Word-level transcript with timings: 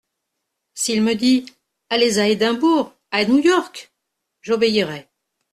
S'il 0.73 1.03
me 1.03 1.13
dit: 1.13 1.45
Allez 1.91 2.17
à 2.17 2.27
Edimbourg, 2.27 2.91
à 3.11 3.23
New 3.23 3.37
York, 3.37 3.93
j'obéirai. 4.41 5.07